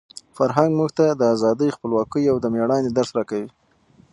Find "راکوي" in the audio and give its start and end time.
3.17-3.49